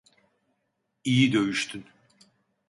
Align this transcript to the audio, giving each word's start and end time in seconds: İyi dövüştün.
İyi 1.03 1.33
dövüştün. 1.33 1.85